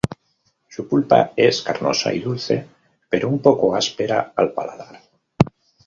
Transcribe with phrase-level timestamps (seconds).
[0.67, 2.65] Su pulpa es carnosa y dulce,
[3.07, 4.99] pero un poco áspera al paladar.